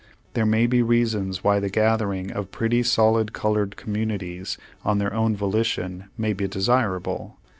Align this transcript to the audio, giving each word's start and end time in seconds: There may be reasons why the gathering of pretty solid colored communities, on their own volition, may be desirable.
There 0.33 0.47
may 0.47 0.65
be 0.65 0.81
reasons 0.81 1.43
why 1.43 1.59
the 1.59 1.69
gathering 1.69 2.31
of 2.31 2.49
pretty 2.49 2.81
solid 2.81 3.33
colored 3.33 3.75
communities, 3.77 4.57
on 4.83 4.97
their 4.97 5.13
own 5.13 5.35
volition, 5.35 6.05
may 6.17 6.33
be 6.33 6.47
desirable. 6.47 7.37